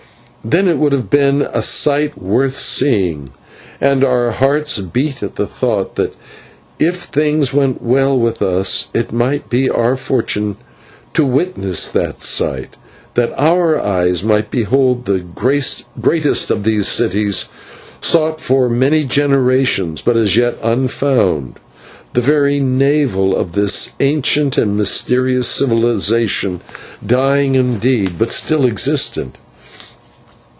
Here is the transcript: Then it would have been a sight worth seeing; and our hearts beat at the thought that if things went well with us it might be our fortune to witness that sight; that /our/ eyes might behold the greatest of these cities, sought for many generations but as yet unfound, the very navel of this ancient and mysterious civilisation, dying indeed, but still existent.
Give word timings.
Then 0.43 0.67
it 0.67 0.79
would 0.79 0.91
have 0.91 1.11
been 1.11 1.43
a 1.43 1.61
sight 1.61 2.19
worth 2.19 2.57
seeing; 2.57 3.29
and 3.79 4.03
our 4.03 4.31
hearts 4.31 4.79
beat 4.79 5.21
at 5.21 5.35
the 5.35 5.45
thought 5.45 5.93
that 5.97 6.15
if 6.79 7.01
things 7.03 7.53
went 7.53 7.83
well 7.83 8.19
with 8.19 8.41
us 8.41 8.87
it 8.91 9.13
might 9.13 9.51
be 9.51 9.69
our 9.69 9.95
fortune 9.95 10.57
to 11.13 11.23
witness 11.23 11.89
that 11.89 12.23
sight; 12.23 12.75
that 13.13 13.37
/our/ 13.37 13.79
eyes 13.79 14.23
might 14.23 14.49
behold 14.49 15.05
the 15.05 15.19
greatest 15.19 16.49
of 16.49 16.63
these 16.63 16.87
cities, 16.87 17.45
sought 18.01 18.41
for 18.41 18.67
many 18.67 19.03
generations 19.03 20.01
but 20.01 20.17
as 20.17 20.35
yet 20.35 20.57
unfound, 20.63 21.59
the 22.13 22.19
very 22.21 22.59
navel 22.59 23.35
of 23.35 23.51
this 23.51 23.91
ancient 23.99 24.57
and 24.57 24.75
mysterious 24.75 25.47
civilisation, 25.47 26.61
dying 27.05 27.53
indeed, 27.53 28.17
but 28.17 28.31
still 28.31 28.65
existent. 28.65 29.37